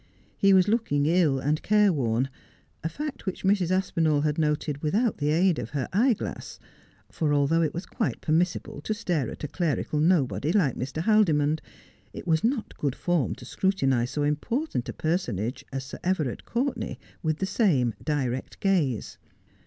[0.35, 2.31] He was looking ill and careworn,
[2.83, 3.69] a fact which Mrs.
[3.69, 6.57] Aspinall had noted without the aid of her eye glass;
[7.11, 11.03] for although it was quite permissible to stare at a clerical nobody like Mr.
[11.03, 11.61] Haldimond,
[12.13, 16.97] it was not good form to scrutinize so important a personage as Sir Everard Courtenay
[17.21, 19.19] with the same direct gaze.